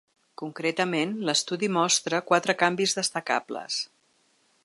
Concretament, 0.41 1.11
l’estudi 1.29 1.69
mostra 1.75 2.23
quatre 2.31 2.57
canvis 2.63 2.97
destacables. 3.01 3.81